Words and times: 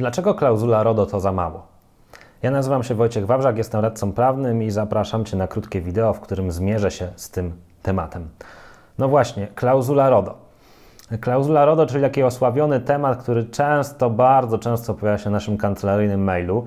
Dlaczego 0.00 0.34
klauzula 0.34 0.82
RODO 0.82 1.06
to 1.06 1.20
za 1.20 1.32
mało? 1.32 1.62
Ja 2.42 2.50
nazywam 2.50 2.82
się 2.82 2.94
Wojciech 2.94 3.26
Wawrzak, 3.26 3.58
jestem 3.58 3.80
radcą 3.80 4.12
prawnym 4.12 4.62
i 4.62 4.70
zapraszam 4.70 5.24
Cię 5.24 5.36
na 5.36 5.46
krótkie 5.46 5.80
wideo, 5.80 6.12
w 6.12 6.20
którym 6.20 6.52
zmierzę 6.52 6.90
się 6.90 7.08
z 7.16 7.30
tym 7.30 7.52
tematem. 7.82 8.28
No 8.98 9.08
właśnie, 9.08 9.48
klauzula 9.54 10.10
RODO. 10.10 10.34
Klauzula 11.20 11.64
RODO, 11.64 11.86
czyli 11.86 12.02
taki 12.02 12.22
osławiony 12.22 12.80
temat, 12.80 13.22
który 13.22 13.44
często, 13.44 14.10
bardzo 14.10 14.58
często 14.58 14.94
pojawia 14.94 15.18
się 15.18 15.30
w 15.30 15.32
naszym 15.32 15.56
kancelaryjnym 15.56 16.24
mailu. 16.24 16.64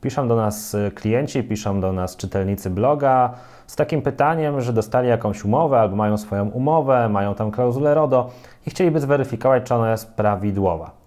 Piszą 0.00 0.28
do 0.28 0.36
nas 0.36 0.76
klienci, 0.94 1.42
piszą 1.42 1.80
do 1.80 1.92
nas 1.92 2.16
czytelnicy 2.16 2.70
bloga 2.70 3.30
z 3.66 3.76
takim 3.76 4.02
pytaniem, 4.02 4.60
że 4.60 4.72
dostali 4.72 5.08
jakąś 5.08 5.44
umowę 5.44 5.80
albo 5.80 5.96
mają 5.96 6.18
swoją 6.18 6.48
umowę, 6.48 7.08
mają 7.08 7.34
tam 7.34 7.50
klauzulę 7.50 7.94
RODO 7.94 8.30
i 8.66 8.70
chcieliby 8.70 9.00
zweryfikować, 9.00 9.62
czy 9.62 9.74
ona 9.74 9.90
jest 9.90 10.14
prawidłowa. 10.14 11.05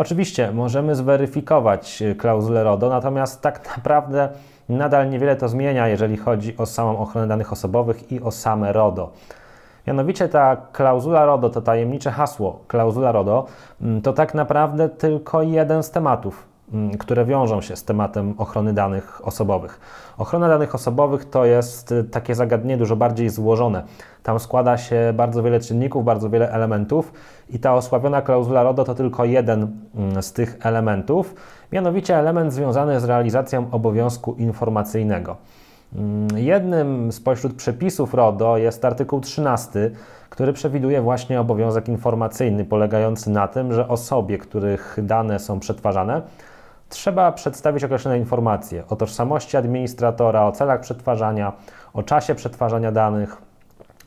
Oczywiście 0.00 0.52
możemy 0.52 0.94
zweryfikować 0.94 2.02
klauzulę 2.18 2.64
RODO, 2.64 2.88
natomiast 2.88 3.42
tak 3.42 3.76
naprawdę 3.76 4.28
nadal 4.68 5.10
niewiele 5.10 5.36
to 5.36 5.48
zmienia, 5.48 5.88
jeżeli 5.88 6.16
chodzi 6.16 6.56
o 6.56 6.66
samą 6.66 6.98
ochronę 6.98 7.26
danych 7.26 7.52
osobowych 7.52 8.12
i 8.12 8.20
o 8.20 8.30
same 8.30 8.72
RODO. 8.72 9.12
Mianowicie 9.86 10.28
ta 10.28 10.56
klauzula 10.72 11.24
RODO, 11.24 11.50
to 11.50 11.60
tajemnicze 11.60 12.10
hasło 12.10 12.60
klauzula 12.68 13.12
RODO, 13.12 13.46
mm, 13.82 14.02
to 14.02 14.12
tak 14.12 14.34
naprawdę 14.34 14.88
tylko 14.88 15.42
jeden 15.42 15.82
z 15.82 15.90
tematów, 15.90 16.48
które 16.98 17.24
wiążą 17.24 17.60
się 17.60 17.76
z 17.76 17.84
tematem 17.84 18.34
ochrony 18.38 18.72
danych 18.72 19.26
osobowych. 19.26 19.80
Ochrona 20.18 20.48
danych 20.48 20.74
osobowych 20.74 21.30
to 21.30 21.44
jest 21.44 21.92
y, 21.92 22.04
takie 22.04 22.34
zagadnienie 22.34 22.76
dużo 22.76 22.96
bardziej 22.96 23.28
złożone. 23.28 23.82
Tam 24.22 24.40
składa 24.40 24.78
się 24.78 25.12
bardzo 25.16 25.42
wiele 25.42 25.60
czynników, 25.60 26.04
bardzo 26.04 26.30
wiele 26.30 26.52
elementów 26.52 27.12
i 27.50 27.58
ta 27.58 27.74
osławiona 27.74 28.22
klauzula 28.22 28.62
RODO 28.62 28.84
to 28.84 28.94
tylko 28.94 29.24
jeden 29.24 29.68
z 30.20 30.32
tych 30.32 30.58
elementów, 30.62 31.34
mianowicie 31.72 32.16
element 32.16 32.52
związany 32.52 33.00
z 33.00 33.04
realizacją 33.04 33.70
obowiązku 33.70 34.34
informacyjnego. 34.34 35.36
Jednym 36.36 37.12
spośród 37.12 37.54
przepisów 37.54 38.14
RODO 38.14 38.56
jest 38.56 38.84
artykuł 38.84 39.20
13, 39.20 39.90
który 40.30 40.52
przewiduje 40.52 41.02
właśnie 41.02 41.40
obowiązek 41.40 41.88
informacyjny, 41.88 42.64
polegający 42.64 43.30
na 43.30 43.48
tym, 43.48 43.72
że 43.72 43.88
osobie, 43.88 44.38
których 44.38 44.98
dane 45.02 45.38
są 45.38 45.60
przetwarzane, 45.60 46.22
trzeba 46.90 47.32
przedstawić 47.32 47.84
określone 47.84 48.18
informacje 48.18 48.84
o 48.88 48.96
tożsamości 48.96 49.56
administratora, 49.56 50.44
o 50.44 50.52
celach 50.52 50.80
przetwarzania, 50.80 51.52
o 51.92 52.02
czasie 52.02 52.34
przetwarzania 52.34 52.92
danych, 52.92 53.36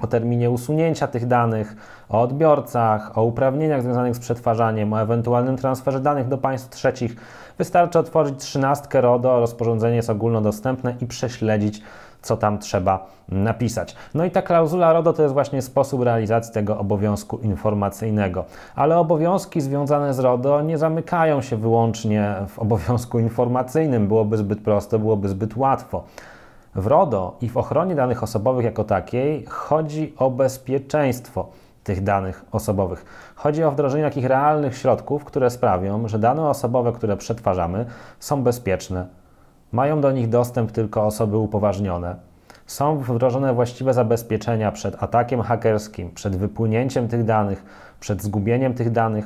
o 0.01 0.07
terminie 0.07 0.49
usunięcia 0.49 1.07
tych 1.07 1.27
danych, 1.27 1.75
o 2.09 2.21
odbiorcach, 2.21 3.17
o 3.17 3.23
uprawnieniach 3.23 3.81
związanych 3.81 4.15
z 4.15 4.19
przetwarzaniem, 4.19 4.93
o 4.93 5.01
ewentualnym 5.01 5.57
transferze 5.57 5.99
danych 5.99 6.27
do 6.27 6.37
państw 6.37 6.69
trzecich. 6.69 7.15
Wystarczy 7.57 7.99
otworzyć 7.99 8.39
trzynastkę 8.39 9.01
RODO, 9.01 9.39
rozporządzenie 9.39 9.95
jest 9.95 10.09
ogólnodostępne 10.09 10.95
i 11.01 11.07
prześledzić, 11.07 11.81
co 12.23 12.37
tam 12.37 12.59
trzeba 12.59 13.07
napisać. 13.29 13.95
No 14.13 14.25
i 14.25 14.31
ta 14.31 14.41
klauzula 14.41 14.93
RODO 14.93 15.13
to 15.13 15.21
jest 15.21 15.33
właśnie 15.33 15.61
sposób 15.61 16.01
realizacji 16.01 16.53
tego 16.53 16.77
obowiązku 16.77 17.37
informacyjnego. 17.37 18.45
Ale 18.75 18.97
obowiązki 18.97 19.61
związane 19.61 20.13
z 20.13 20.19
RODO 20.19 20.61
nie 20.61 20.77
zamykają 20.77 21.41
się 21.41 21.57
wyłącznie 21.57 22.35
w 22.47 22.59
obowiązku 22.59 23.19
informacyjnym. 23.19 24.07
Byłoby 24.07 24.37
zbyt 24.37 24.61
prosto, 24.61 24.99
byłoby 24.99 25.29
zbyt 25.29 25.57
łatwo. 25.57 26.03
W 26.75 26.87
RODO 26.87 27.37
i 27.41 27.49
w 27.49 27.57
ochronie 27.57 27.95
danych 27.95 28.23
osobowych 28.23 28.65
jako 28.65 28.83
takiej 28.83 29.45
chodzi 29.45 30.13
o 30.17 30.31
bezpieczeństwo 30.31 31.47
tych 31.83 32.03
danych 32.03 32.45
osobowych. 32.51 33.05
Chodzi 33.35 33.63
o 33.63 33.71
wdrożenie 33.71 34.03
takich 34.03 34.25
realnych 34.25 34.77
środków, 34.77 35.23
które 35.23 35.49
sprawią, 35.49 36.07
że 36.07 36.19
dane 36.19 36.49
osobowe, 36.49 36.91
które 36.91 37.17
przetwarzamy, 37.17 37.85
są 38.19 38.43
bezpieczne. 38.43 39.22
Mają 39.73 40.01
do 40.01 40.11
nich 40.11 40.29
dostęp 40.29 40.71
tylko 40.71 41.05
osoby 41.05 41.37
upoważnione. 41.37 42.15
Są 42.65 42.97
wdrożone 42.97 43.53
właściwe 43.53 43.93
zabezpieczenia 43.93 44.71
przed 44.71 45.03
atakiem 45.03 45.41
hakerskim, 45.41 46.11
przed 46.11 46.35
wypłynięciem 46.35 47.07
tych 47.07 47.25
danych, 47.25 47.65
przed 47.99 48.23
zgubieniem 48.23 48.73
tych 48.73 48.91
danych. 48.91 49.25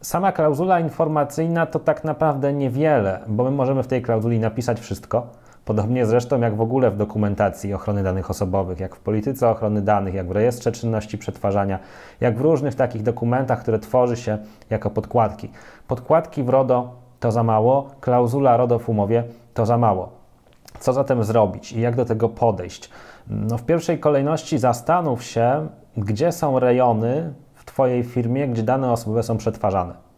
Sama 0.00 0.32
klauzula 0.32 0.80
informacyjna 0.80 1.66
to 1.66 1.78
tak 1.78 2.04
naprawdę 2.04 2.52
niewiele, 2.52 3.20
bo 3.28 3.44
my 3.44 3.50
możemy 3.50 3.82
w 3.82 3.86
tej 3.86 4.02
klauzuli 4.02 4.38
napisać 4.38 4.80
wszystko 4.80 5.26
Podobnie 5.64 6.06
zresztą 6.06 6.40
jak 6.40 6.56
w 6.56 6.60
ogóle 6.60 6.90
w 6.90 6.96
dokumentacji 6.96 7.74
ochrony 7.74 8.02
danych 8.02 8.30
osobowych, 8.30 8.80
jak 8.80 8.96
w 8.96 9.00
polityce 9.00 9.48
ochrony 9.48 9.82
danych, 9.82 10.14
jak 10.14 10.28
w 10.28 10.30
rejestrze 10.30 10.72
czynności 10.72 11.18
przetwarzania, 11.18 11.78
jak 12.20 12.38
w 12.38 12.40
różnych 12.40 12.74
takich 12.74 13.02
dokumentach, 13.02 13.60
które 13.60 13.78
tworzy 13.78 14.16
się 14.16 14.38
jako 14.70 14.90
podkładki. 14.90 15.50
Podkładki 15.88 16.42
w 16.42 16.48
RODO 16.48 16.94
to 17.20 17.32
za 17.32 17.42
mało, 17.42 17.90
klauzula 18.00 18.56
RODO 18.56 18.78
w 18.78 18.88
umowie 18.88 19.24
to 19.54 19.66
za 19.66 19.78
mało. 19.78 20.12
Co 20.78 20.92
zatem 20.92 21.24
zrobić 21.24 21.72
i 21.72 21.80
jak 21.80 21.96
do 21.96 22.04
tego 22.04 22.28
podejść? 22.28 22.90
No 23.26 23.58
w 23.58 23.64
pierwszej 23.64 23.98
kolejności 23.98 24.58
zastanów 24.58 25.24
się, 25.24 25.68
gdzie 25.96 26.32
są 26.32 26.58
rejony 26.58 27.34
w 27.54 27.64
Twojej 27.64 28.04
firmie, 28.04 28.48
gdzie 28.48 28.62
dane 28.62 28.92
osobowe 28.92 29.22
są 29.22 29.36
przetwarzane. 29.36 30.11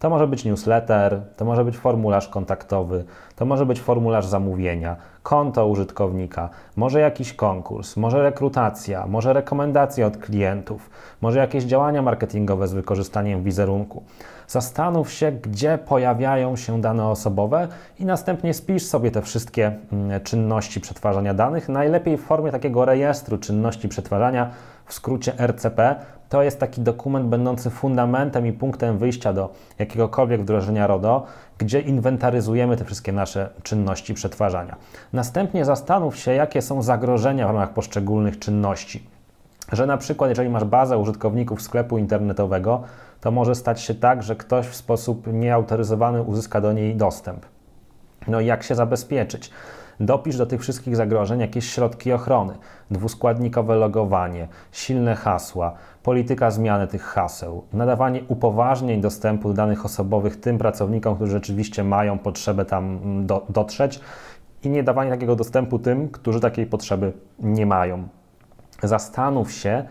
To 0.00 0.10
może 0.10 0.26
być 0.26 0.44
newsletter, 0.44 1.22
to 1.36 1.44
może 1.44 1.64
być 1.64 1.76
formularz 1.76 2.28
kontaktowy, 2.28 3.04
to 3.36 3.44
może 3.44 3.66
być 3.66 3.80
formularz 3.80 4.26
zamówienia, 4.26 4.96
konto 5.22 5.66
użytkownika, 5.66 6.48
może 6.76 7.00
jakiś 7.00 7.32
konkurs, 7.32 7.96
może 7.96 8.22
rekrutacja, 8.22 9.06
może 9.06 9.32
rekomendacje 9.32 10.06
od 10.06 10.16
klientów, 10.16 10.90
może 11.20 11.38
jakieś 11.38 11.64
działania 11.64 12.02
marketingowe 12.02 12.68
z 12.68 12.72
wykorzystaniem 12.72 13.42
wizerunku. 13.42 14.02
Zastanów 14.48 15.12
się, 15.12 15.32
gdzie 15.32 15.78
pojawiają 15.78 16.56
się 16.56 16.80
dane 16.80 17.08
osobowe 17.08 17.68
i 17.98 18.04
następnie 18.04 18.54
spisz 18.54 18.86
sobie 18.86 19.10
te 19.10 19.22
wszystkie 19.22 19.72
mm, 19.92 20.20
czynności 20.20 20.80
przetwarzania 20.80 21.34
danych, 21.34 21.68
najlepiej 21.68 22.16
w 22.16 22.24
formie 22.24 22.50
takiego 22.50 22.84
rejestru 22.84 23.38
czynności 23.38 23.88
przetwarzania, 23.88 24.50
w 24.86 24.94
skrócie 24.94 25.38
RCP, 25.38 25.96
to 26.30 26.42
jest 26.42 26.60
taki 26.60 26.80
dokument 26.80 27.26
będący 27.26 27.70
fundamentem 27.70 28.46
i 28.46 28.52
punktem 28.52 28.98
wyjścia 28.98 29.32
do 29.32 29.52
jakiegokolwiek 29.78 30.40
wdrożenia 30.40 30.86
RODO, 30.86 31.26
gdzie 31.58 31.80
inwentaryzujemy 31.80 32.76
te 32.76 32.84
wszystkie 32.84 33.12
nasze 33.12 33.50
czynności 33.62 34.14
przetwarzania. 34.14 34.76
Następnie 35.12 35.64
zastanów 35.64 36.16
się, 36.16 36.32
jakie 36.32 36.62
są 36.62 36.82
zagrożenia 36.82 37.46
w 37.46 37.50
ramach 37.50 37.72
poszczególnych 37.72 38.38
czynności. 38.38 39.06
Że 39.72 39.86
na 39.86 39.96
przykład, 39.96 40.30
jeżeli 40.30 40.48
masz 40.48 40.64
bazę 40.64 40.98
użytkowników 40.98 41.62
sklepu 41.62 41.98
internetowego, 41.98 42.82
to 43.20 43.30
może 43.30 43.54
stać 43.54 43.80
się 43.80 43.94
tak, 43.94 44.22
że 44.22 44.36
ktoś 44.36 44.66
w 44.66 44.76
sposób 44.76 45.26
nieautoryzowany 45.32 46.22
uzyska 46.22 46.60
do 46.60 46.72
niej 46.72 46.96
dostęp. 46.96 47.46
No 48.28 48.40
i 48.40 48.46
jak 48.46 48.62
się 48.62 48.74
zabezpieczyć? 48.74 49.50
Dopisz 50.00 50.36
do 50.36 50.46
tych 50.46 50.60
wszystkich 50.60 50.96
zagrożeń 50.96 51.40
jakieś 51.40 51.70
środki 51.70 52.12
ochrony, 52.12 52.54
dwuskładnikowe 52.90 53.76
logowanie, 53.76 54.48
silne 54.72 55.14
hasła, 55.14 55.72
polityka 56.02 56.50
zmiany 56.50 56.86
tych 56.86 57.02
haseł, 57.02 57.64
nadawanie 57.72 58.20
upoważnień 58.28 59.00
dostępu 59.00 59.48
do 59.48 59.54
danych 59.54 59.84
osobowych 59.84 60.40
tym 60.40 60.58
pracownikom, 60.58 61.16
którzy 61.16 61.32
rzeczywiście 61.32 61.84
mają 61.84 62.18
potrzebę 62.18 62.64
tam 62.64 62.84
mm, 62.84 63.26
do, 63.26 63.46
dotrzeć 63.48 64.00
i 64.62 64.70
nie 64.70 64.82
dawanie 64.82 65.10
takiego 65.10 65.36
dostępu 65.36 65.78
tym, 65.78 66.08
którzy 66.08 66.40
takiej 66.40 66.66
potrzeby 66.66 67.12
nie 67.38 67.66
mają. 67.66 68.08
Zastanów 68.82 69.52
się, 69.52 69.84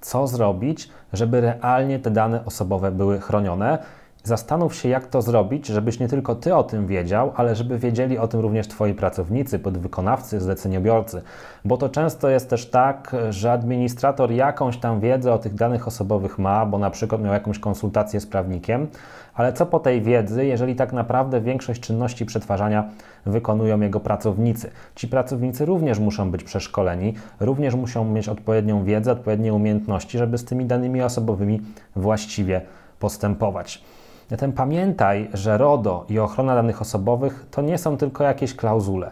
co 0.00 0.26
zrobić, 0.26 0.90
żeby 1.12 1.40
realnie 1.40 1.98
te 1.98 2.10
dane 2.10 2.44
osobowe 2.44 2.92
były 2.92 3.20
chronione 3.20 3.78
Zastanów 4.26 4.74
się, 4.74 4.88
jak 4.88 5.06
to 5.06 5.22
zrobić, 5.22 5.66
żebyś 5.66 6.00
nie 6.00 6.08
tylko 6.08 6.34
ty 6.34 6.54
o 6.54 6.62
tym 6.62 6.86
wiedział, 6.86 7.32
ale 7.36 7.54
żeby 7.56 7.78
wiedzieli 7.78 8.18
o 8.18 8.28
tym 8.28 8.40
również 8.40 8.68
twoi 8.68 8.94
pracownicy, 8.94 9.58
podwykonawcy, 9.58 10.40
zleceniobiorcy. 10.40 11.22
Bo 11.64 11.76
to 11.76 11.88
często 11.88 12.28
jest 12.28 12.50
też 12.50 12.70
tak, 12.70 13.16
że 13.30 13.52
administrator 13.52 14.32
jakąś 14.32 14.78
tam 14.78 15.00
wiedzę 15.00 15.32
o 15.32 15.38
tych 15.38 15.54
danych 15.54 15.88
osobowych 15.88 16.38
ma, 16.38 16.66
bo 16.66 16.78
na 16.78 16.90
przykład 16.90 17.22
miał 17.22 17.32
jakąś 17.32 17.58
konsultację 17.58 18.20
z 18.20 18.26
prawnikiem, 18.26 18.86
ale 19.34 19.52
co 19.52 19.66
po 19.66 19.80
tej 19.80 20.02
wiedzy, 20.02 20.46
jeżeli 20.46 20.74
tak 20.74 20.92
naprawdę 20.92 21.40
większość 21.40 21.80
czynności 21.80 22.26
przetwarzania 22.26 22.88
wykonują 23.26 23.80
jego 23.80 24.00
pracownicy? 24.00 24.70
Ci 24.94 25.08
pracownicy 25.08 25.64
również 25.64 25.98
muszą 25.98 26.30
być 26.30 26.44
przeszkoleni, 26.44 27.14
również 27.40 27.74
muszą 27.74 28.04
mieć 28.04 28.28
odpowiednią 28.28 28.84
wiedzę, 28.84 29.12
odpowiednie 29.12 29.54
umiejętności, 29.54 30.18
żeby 30.18 30.38
z 30.38 30.44
tymi 30.44 30.64
danymi 30.64 31.02
osobowymi 31.02 31.60
właściwie 31.96 32.60
postępować. 32.98 33.84
Zatem 34.30 34.52
pamiętaj, 34.52 35.28
że 35.32 35.58
RODO 35.58 36.04
i 36.08 36.18
ochrona 36.18 36.54
danych 36.54 36.82
osobowych 36.82 37.46
to 37.50 37.62
nie 37.62 37.78
są 37.78 37.96
tylko 37.96 38.24
jakieś 38.24 38.56
klauzule. 38.56 39.10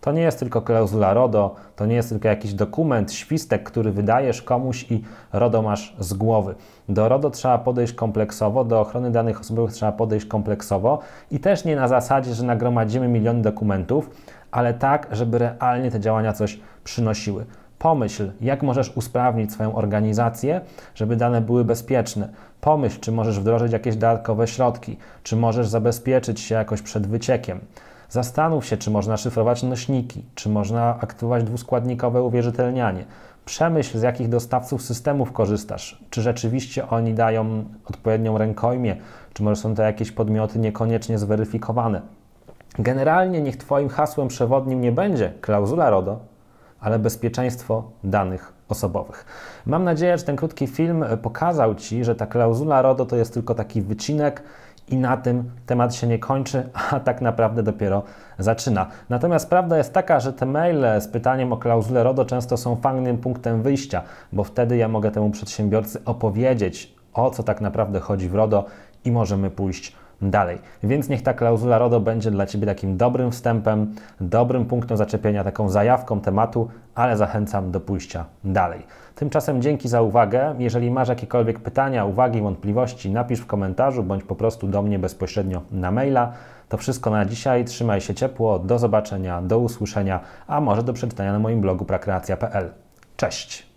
To 0.00 0.12
nie 0.12 0.22
jest 0.22 0.38
tylko 0.38 0.62
klauzula 0.62 1.14
RODO, 1.14 1.54
to 1.76 1.86
nie 1.86 1.94
jest 1.94 2.08
tylko 2.08 2.28
jakiś 2.28 2.54
dokument, 2.54 3.12
świstek, 3.12 3.62
który 3.62 3.92
wydajesz 3.92 4.42
komuś 4.42 4.86
i 4.90 5.02
RODO 5.32 5.62
masz 5.62 5.96
z 5.98 6.14
głowy. 6.14 6.54
Do 6.88 7.08
RODO 7.08 7.30
trzeba 7.30 7.58
podejść 7.58 7.92
kompleksowo, 7.92 8.64
do 8.64 8.80
ochrony 8.80 9.10
danych 9.10 9.40
osobowych 9.40 9.72
trzeba 9.72 9.92
podejść 9.92 10.26
kompleksowo 10.26 10.98
i 11.30 11.40
też 11.40 11.64
nie 11.64 11.76
na 11.76 11.88
zasadzie, 11.88 12.34
że 12.34 12.44
nagromadzimy 12.44 13.08
miliony 13.08 13.42
dokumentów, 13.42 14.10
ale 14.50 14.74
tak, 14.74 15.06
żeby 15.10 15.38
realnie 15.38 15.90
te 15.90 16.00
działania 16.00 16.32
coś 16.32 16.60
przynosiły. 16.84 17.44
Pomyśl, 17.82 18.30
jak 18.40 18.62
możesz 18.62 18.96
usprawnić 18.96 19.52
swoją 19.52 19.74
organizację, 19.74 20.60
żeby 20.94 21.16
dane 21.16 21.40
były 21.40 21.64
bezpieczne. 21.64 22.28
Pomyśl, 22.60 23.00
czy 23.00 23.12
możesz 23.12 23.40
wdrożyć 23.40 23.72
jakieś 23.72 23.94
dodatkowe 23.94 24.46
środki, 24.46 24.96
czy 25.22 25.36
możesz 25.36 25.68
zabezpieczyć 25.68 26.40
się 26.40 26.54
jakoś 26.54 26.82
przed 26.82 27.06
wyciekiem. 27.06 27.60
Zastanów 28.08 28.66
się, 28.66 28.76
czy 28.76 28.90
można 28.90 29.16
szyfrować 29.16 29.62
nośniki, 29.62 30.24
czy 30.34 30.48
można 30.48 30.98
aktywować 31.00 31.44
dwuskładnikowe 31.44 32.22
uwierzytelnianie. 32.22 33.04
Przemyśl, 33.44 33.98
z 33.98 34.02
jakich 34.02 34.28
dostawców 34.28 34.82
systemów 34.82 35.32
korzystasz. 35.32 36.04
Czy 36.10 36.22
rzeczywiście 36.22 36.88
oni 36.88 37.14
dają 37.14 37.64
odpowiednią 37.90 38.38
rękojmię, 38.38 38.96
czy 39.32 39.42
może 39.42 39.60
są 39.60 39.74
to 39.74 39.82
jakieś 39.82 40.12
podmioty 40.12 40.58
niekoniecznie 40.58 41.18
zweryfikowane. 41.18 42.00
Generalnie 42.78 43.42
niech 43.42 43.56
Twoim 43.56 43.88
hasłem 43.88 44.28
przewodnim 44.28 44.80
nie 44.80 44.92
będzie 44.92 45.32
klauzula 45.40 45.90
RODO, 45.90 46.31
ale 46.82 46.98
bezpieczeństwo 46.98 47.90
danych 48.04 48.52
osobowych. 48.68 49.24
Mam 49.66 49.84
nadzieję, 49.84 50.18
że 50.18 50.24
ten 50.24 50.36
krótki 50.36 50.66
film 50.66 51.04
pokazał 51.22 51.74
Ci, 51.74 52.04
że 52.04 52.14
ta 52.14 52.26
klauzula 52.26 52.82
RODO 52.82 53.06
to 53.06 53.16
jest 53.16 53.34
tylko 53.34 53.54
taki 53.54 53.82
wycinek 53.82 54.42
i 54.88 54.96
na 54.96 55.16
tym 55.16 55.50
temat 55.66 55.94
się 55.94 56.06
nie 56.06 56.18
kończy, 56.18 56.68
a 56.90 57.00
tak 57.00 57.20
naprawdę 57.20 57.62
dopiero 57.62 58.02
zaczyna. 58.38 58.86
Natomiast 59.08 59.50
prawda 59.50 59.78
jest 59.78 59.92
taka, 59.92 60.20
że 60.20 60.32
te 60.32 60.46
maile 60.46 61.00
z 61.00 61.08
pytaniem 61.08 61.52
o 61.52 61.56
klauzulę 61.56 62.02
RODO 62.02 62.24
często 62.24 62.56
są 62.56 62.76
fajnym 62.76 63.18
punktem 63.18 63.62
wyjścia, 63.62 64.02
bo 64.32 64.44
wtedy 64.44 64.76
ja 64.76 64.88
mogę 64.88 65.10
temu 65.10 65.30
przedsiębiorcy 65.30 66.04
opowiedzieć, 66.04 66.94
o 67.12 67.30
co 67.30 67.42
tak 67.42 67.60
naprawdę 67.60 68.00
chodzi 68.00 68.28
w 68.28 68.34
RODO 68.34 68.64
i 69.04 69.12
możemy 69.12 69.50
pójść 69.50 69.96
dalej. 70.22 70.58
Więc 70.82 71.08
niech 71.08 71.22
ta 71.22 71.34
klauzula 71.34 71.78
RODO 71.78 72.00
będzie 72.00 72.30
dla 72.30 72.46
Ciebie 72.46 72.66
takim 72.66 72.96
dobrym 72.96 73.30
wstępem, 73.30 73.94
dobrym 74.20 74.64
punktem 74.64 74.96
zaczepienia, 74.96 75.44
taką 75.44 75.68
zajawką 75.68 76.20
tematu, 76.20 76.68
ale 76.94 77.16
zachęcam 77.16 77.70
do 77.70 77.80
pójścia 77.80 78.24
dalej. 78.44 78.82
Tymczasem 79.14 79.62
dzięki 79.62 79.88
za 79.88 80.02
uwagę. 80.02 80.54
Jeżeli 80.58 80.90
masz 80.90 81.08
jakiekolwiek 81.08 81.60
pytania, 81.60 82.04
uwagi, 82.04 82.40
wątpliwości, 82.40 83.10
napisz 83.10 83.40
w 83.40 83.46
komentarzu 83.46 84.02
bądź 84.02 84.24
po 84.24 84.34
prostu 84.34 84.68
do 84.68 84.82
mnie 84.82 84.98
bezpośrednio 84.98 85.62
na 85.70 85.90
maila. 85.90 86.32
To 86.68 86.76
wszystko 86.76 87.10
na 87.10 87.24
dzisiaj. 87.24 87.64
Trzymaj 87.64 88.00
się 88.00 88.14
ciepło. 88.14 88.58
Do 88.58 88.78
zobaczenia, 88.78 89.42
do 89.42 89.58
usłyszenia, 89.58 90.20
a 90.46 90.60
może 90.60 90.82
do 90.82 90.92
przeczytania 90.92 91.32
na 91.32 91.38
moim 91.38 91.60
blogu 91.60 91.84
prakreacja.pl. 91.84 92.70
Cześć! 93.16 93.71